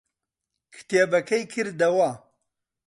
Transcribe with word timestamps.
کتێبەکەی 0.73 1.43
کردەوە. 1.53 2.11